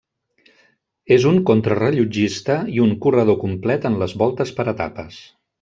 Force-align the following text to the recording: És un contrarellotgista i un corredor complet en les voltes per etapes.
És 1.15 1.27
un 1.31 1.37
contrarellotgista 1.49 2.57
i 2.79 2.83
un 2.89 2.97
corredor 3.07 3.39
complet 3.47 3.89
en 3.91 4.03
les 4.05 4.21
voltes 4.23 4.59
per 4.61 4.71
etapes. 4.77 5.25